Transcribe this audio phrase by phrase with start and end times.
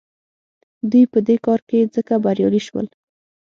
[0.91, 2.87] دوی په دې کار کې ځکه بریالي شول.